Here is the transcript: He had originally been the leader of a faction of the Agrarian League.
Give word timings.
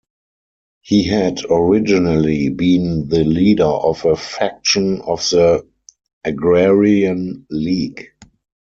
He 0.81 1.03
had 1.03 1.41
originally 1.47 2.49
been 2.49 3.07
the 3.07 3.23
leader 3.23 3.65
of 3.65 4.03
a 4.03 4.15
faction 4.15 4.99
of 5.01 5.19
the 5.29 5.67
Agrarian 6.23 7.45
League. 7.51 8.07